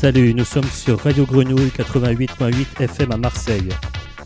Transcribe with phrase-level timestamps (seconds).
[0.00, 3.68] Salut, nous sommes sur Radio Grenouille 88.8 FM à Marseille.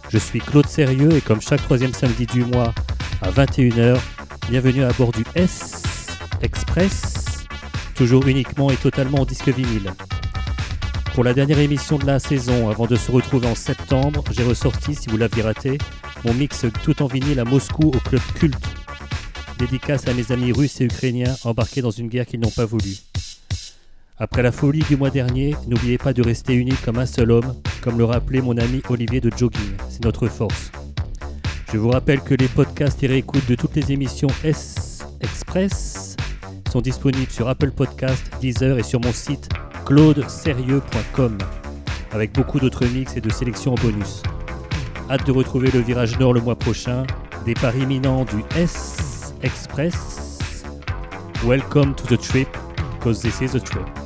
[0.08, 2.72] Je suis Claude Sérieux et comme chaque troisième samedi du mois
[3.20, 3.98] à 21h,
[4.48, 5.82] bienvenue à bord du S
[6.42, 7.44] Express,
[7.96, 9.92] toujours uniquement et totalement en disque vinyle.
[11.12, 14.94] Pour la dernière émission de la saison, avant de se retrouver en septembre, j'ai ressorti,
[14.94, 15.78] si vous l'aviez raté,
[16.24, 18.64] mon mix tout en vinyle à Moscou au club culte.
[19.58, 22.94] Dédicace à mes amis russes et ukrainiens embarqués dans une guerre qu'ils n'ont pas voulu.
[24.16, 27.52] Après la folie du mois dernier, n'oubliez pas de rester unis comme un seul homme,
[27.82, 29.72] comme le rappelait mon ami Olivier de Jogging.
[29.88, 30.70] C'est notre force.
[31.72, 36.16] Je vous rappelle que les podcasts et réécoutes de toutes les émissions S Express
[36.70, 39.48] sont disponibles sur Apple Podcast, Deezer et sur mon site
[39.84, 41.38] claudesérieux.com
[42.12, 44.22] avec beaucoup d'autres mix et de sélections en bonus.
[45.10, 47.04] Hâte de retrouver le virage nord le mois prochain,
[47.44, 50.62] départ imminent du S Express.
[51.44, 52.48] Welcome to the trip,
[52.98, 54.03] because this is a trip.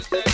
[0.00, 0.29] Thursday.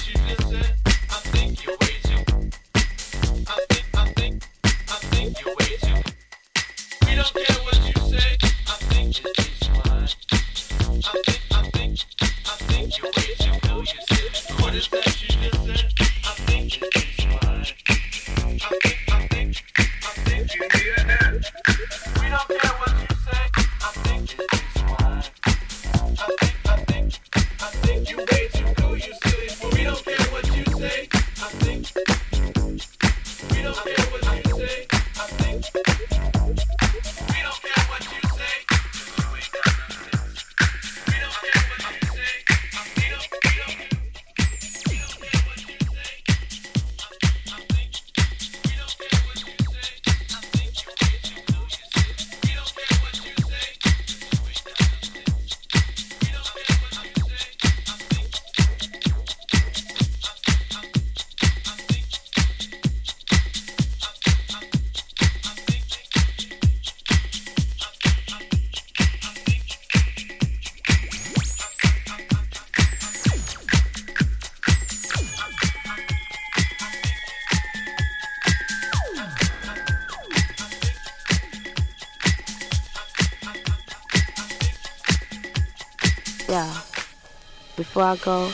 [87.97, 88.45] Before I go,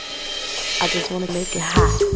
[0.81, 2.12] I just want to make it hot.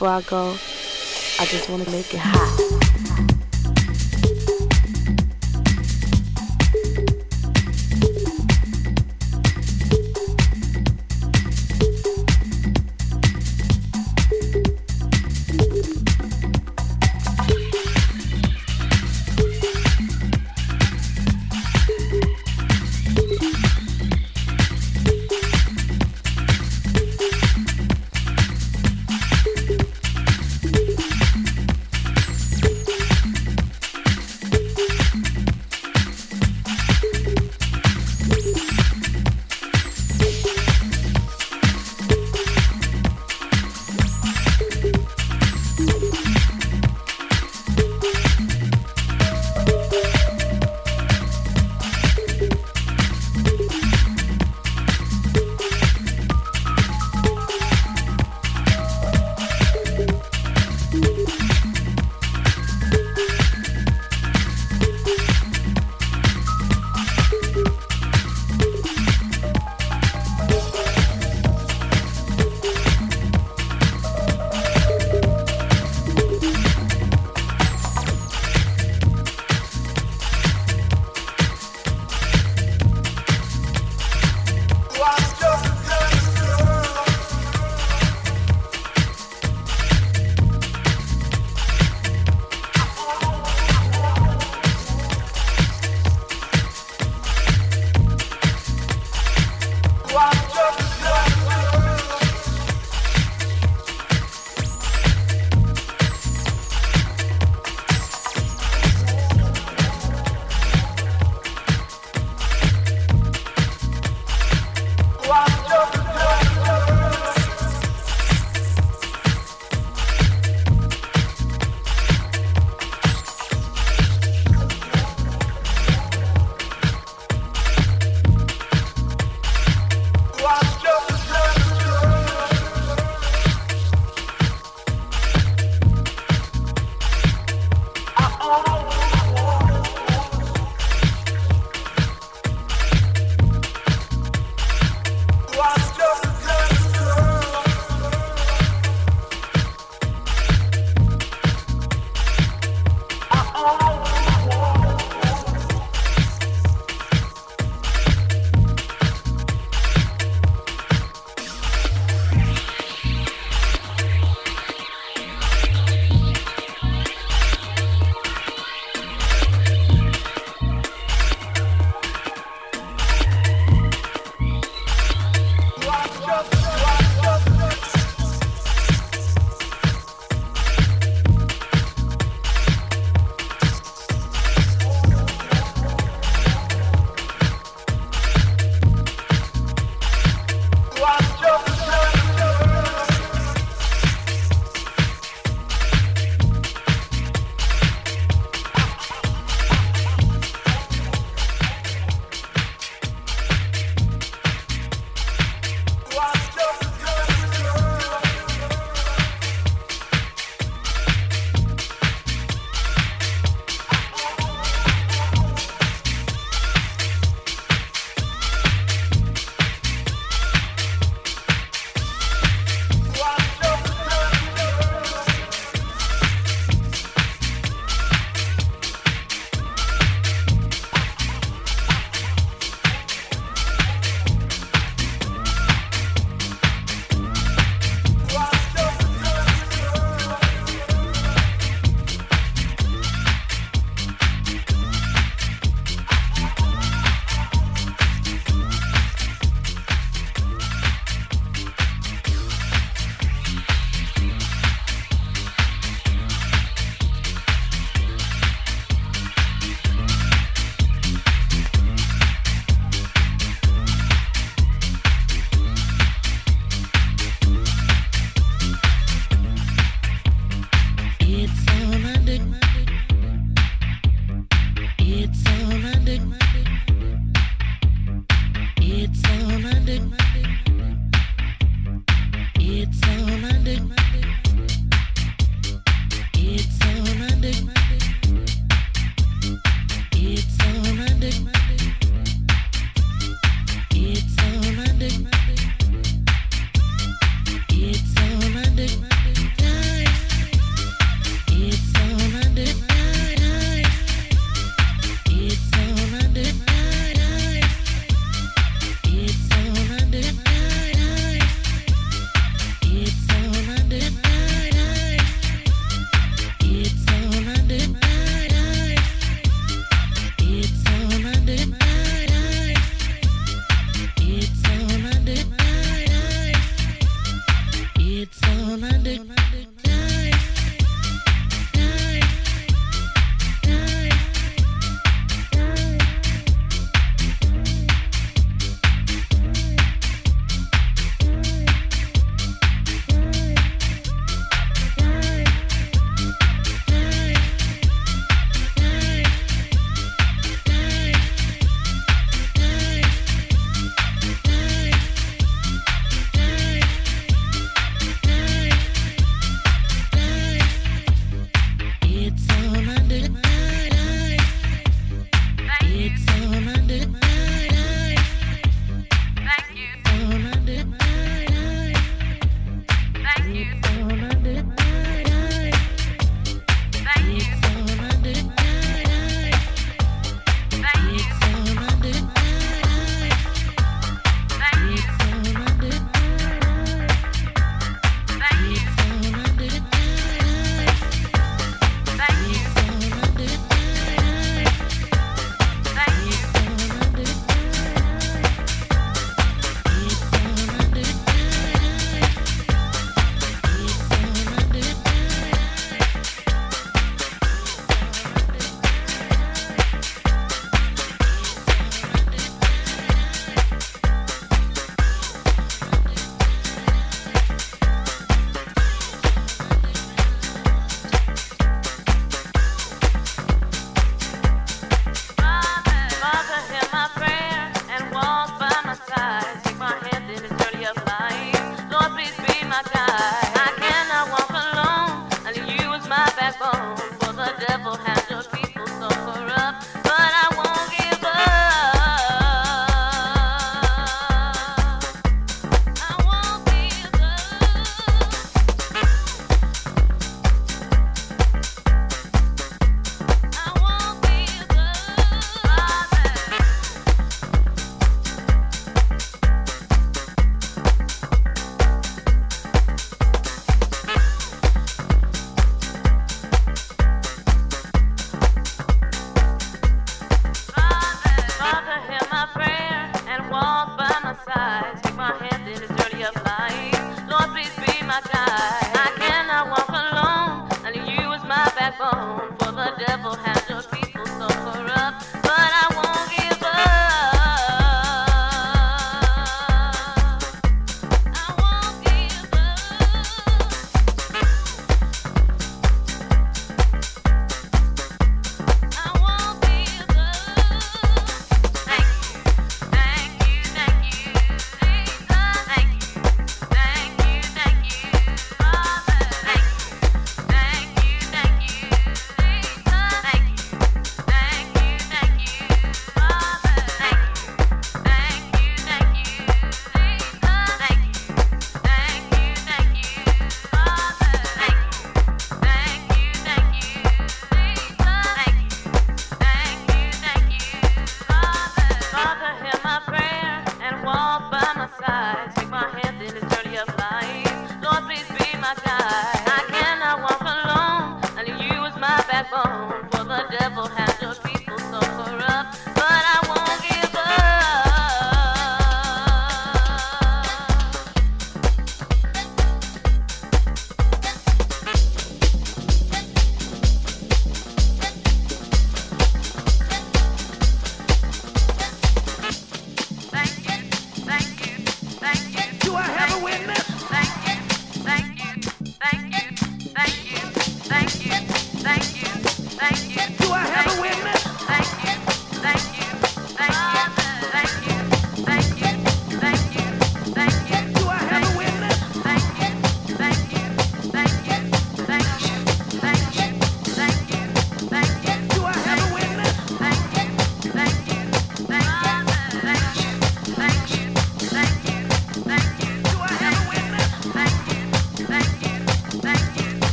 [0.00, 0.48] Before I go,
[1.38, 2.89] I just want to make it hot.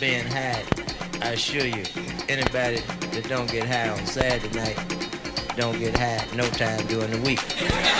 [0.00, 0.62] Being high.
[1.22, 1.84] I assure you,
[2.28, 2.80] anybody
[3.12, 4.76] that don't get high on Saturday night
[5.56, 7.95] don't get high no time during the week.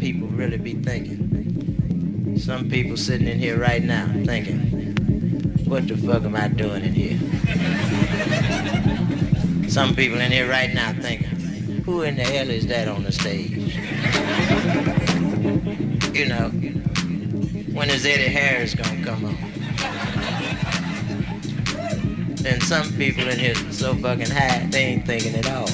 [0.00, 2.38] People really be thinking.
[2.38, 4.94] Some people sitting in here right now thinking,
[5.66, 7.18] what the fuck am I doing in here?
[9.68, 11.28] Some people in here right now thinking,
[11.84, 13.76] who in the hell is that on the stage?
[16.16, 16.48] You know,
[17.74, 19.36] when is Eddie Harris gonna come on?
[22.36, 25.68] Then some people in here so fucking high, they ain't thinking at all.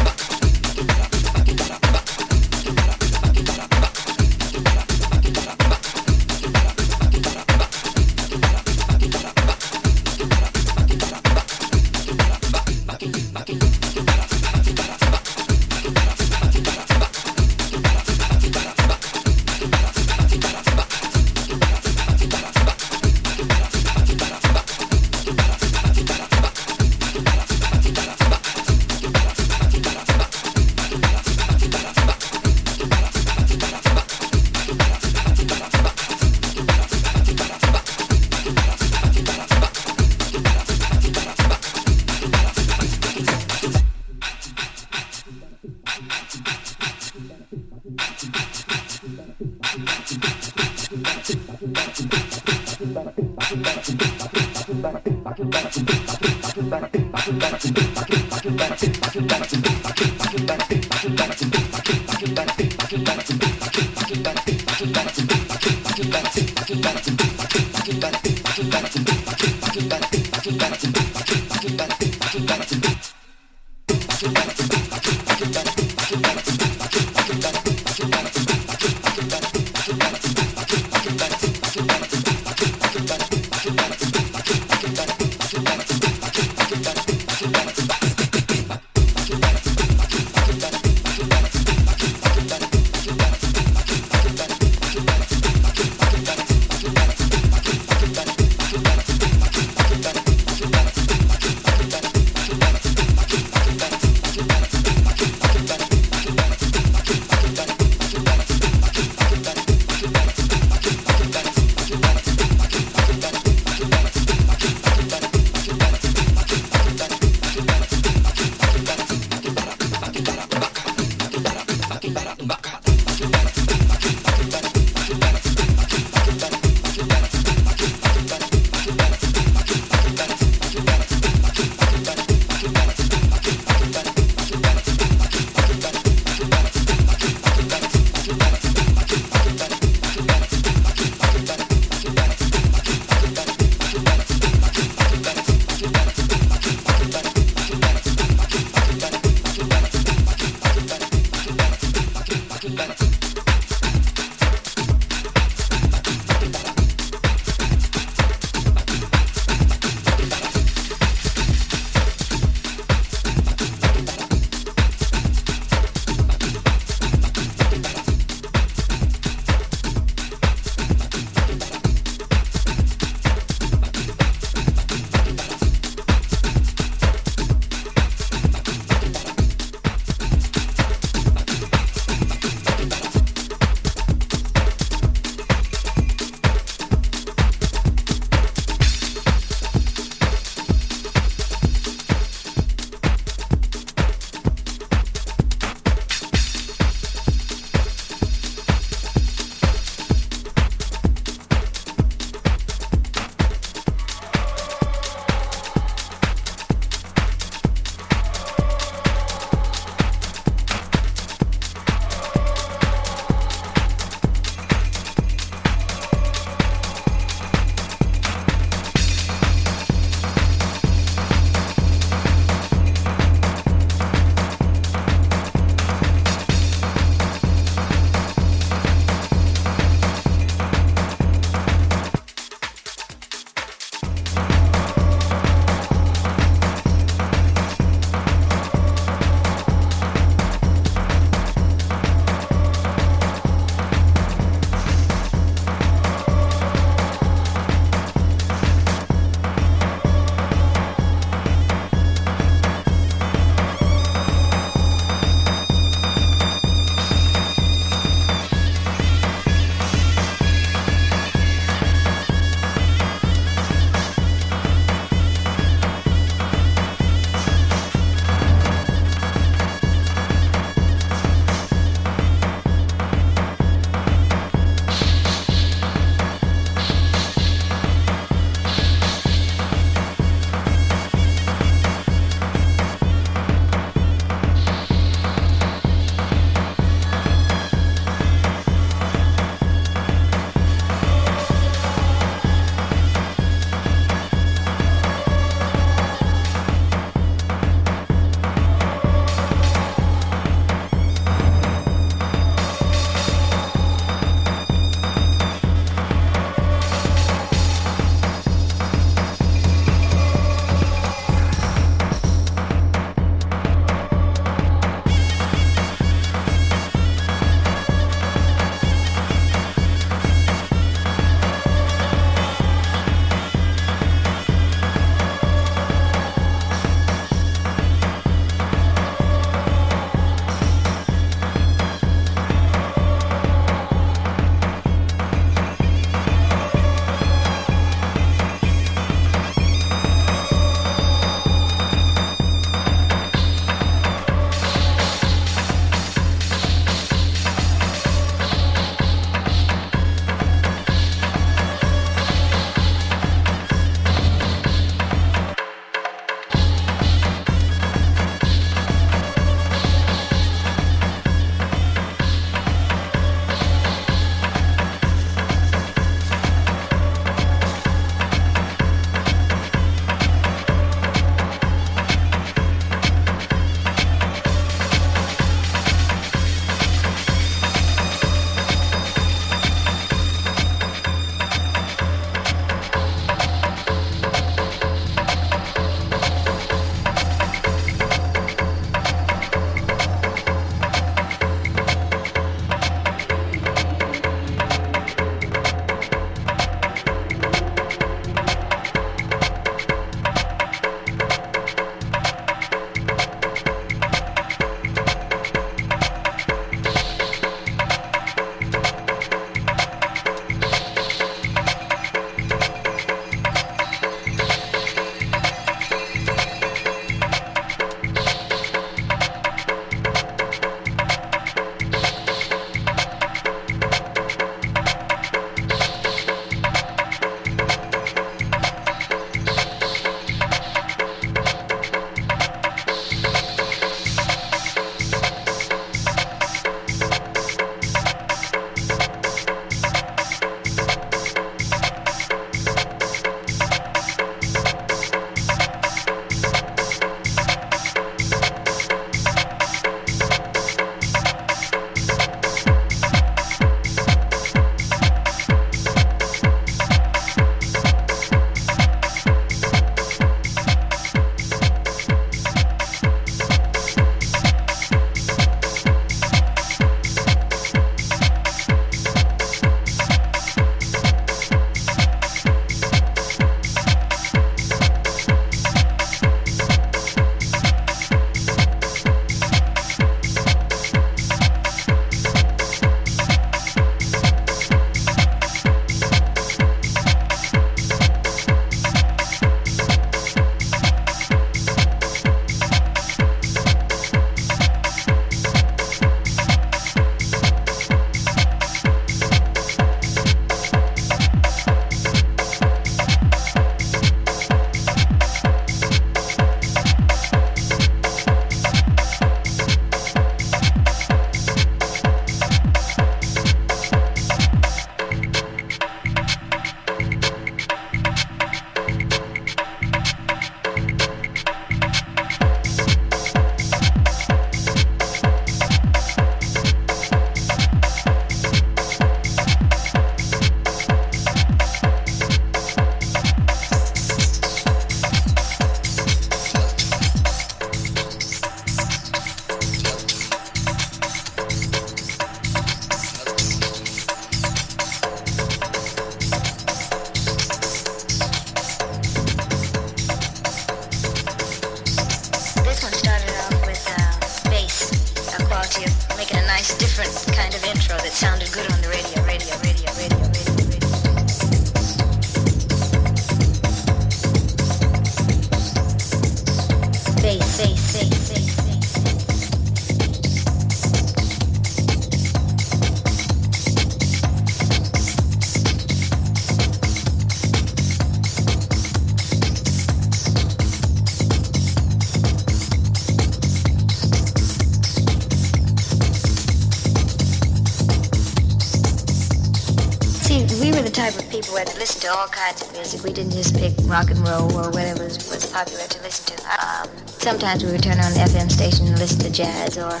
[593.04, 596.42] We didn't just pick rock and roll or whatever was, was popular to listen to.
[596.66, 600.00] Um, sometimes we would turn on the FM station and listen to jazz, or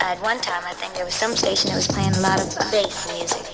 [0.00, 2.54] at one time I think there was some station that was playing a lot of
[2.70, 3.53] bass music.